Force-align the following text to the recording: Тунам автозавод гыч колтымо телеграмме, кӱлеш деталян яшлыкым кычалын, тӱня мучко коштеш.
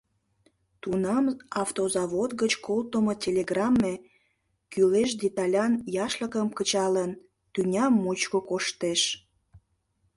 Тунам 0.81 1.25
автозавод 1.63 2.31
гыч 2.41 2.53
колтымо 2.65 3.13
телеграмме, 3.23 3.93
кӱлеш 4.71 5.09
деталян 5.21 5.73
яшлыкым 6.05 6.47
кычалын, 6.57 7.11
тӱня 7.53 7.85
мучко 8.03 8.39
коштеш. 8.49 9.01